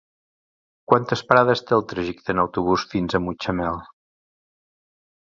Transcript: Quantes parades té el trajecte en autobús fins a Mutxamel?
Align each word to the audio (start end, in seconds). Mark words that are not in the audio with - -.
Quantes 0.91 1.21
parades 1.33 1.61
té 1.69 1.77
el 1.77 1.85
trajecte 1.93 2.35
en 2.37 2.43
autobús 2.47 2.89
fins 2.97 3.17
a 3.21 3.25
Mutxamel? 3.29 3.81